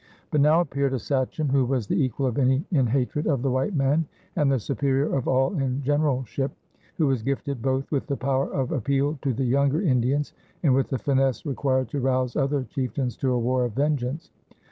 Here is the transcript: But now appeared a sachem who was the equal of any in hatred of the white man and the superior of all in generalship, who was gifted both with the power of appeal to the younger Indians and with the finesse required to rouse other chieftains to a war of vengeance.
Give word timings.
But 0.31 0.41
now 0.41 0.61
appeared 0.61 0.93
a 0.93 0.97
sachem 0.99 1.49
who 1.49 1.63
was 1.63 1.85
the 1.85 2.03
equal 2.03 2.25
of 2.25 2.39
any 2.39 2.65
in 2.71 2.87
hatred 2.87 3.27
of 3.27 3.43
the 3.43 3.51
white 3.51 3.75
man 3.75 4.07
and 4.35 4.51
the 4.51 4.57
superior 4.59 5.13
of 5.15 5.27
all 5.27 5.53
in 5.55 5.83
generalship, 5.83 6.51
who 6.97 7.05
was 7.05 7.21
gifted 7.21 7.61
both 7.61 7.91
with 7.91 8.07
the 8.07 8.17
power 8.17 8.51
of 8.51 8.71
appeal 8.71 9.19
to 9.21 9.31
the 9.31 9.45
younger 9.45 9.79
Indians 9.83 10.33
and 10.63 10.73
with 10.73 10.87
the 10.89 10.97
finesse 10.97 11.45
required 11.45 11.89
to 11.89 11.99
rouse 11.99 12.35
other 12.35 12.63
chieftains 12.63 13.15
to 13.17 13.31
a 13.31 13.37
war 13.37 13.63
of 13.63 13.73
vengeance. 13.73 14.31